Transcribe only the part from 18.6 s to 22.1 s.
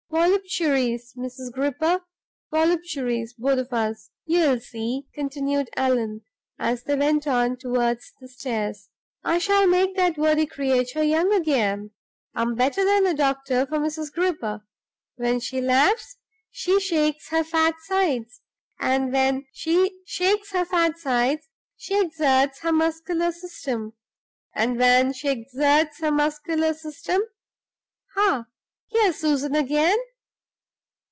and when she shakes her fat sides, she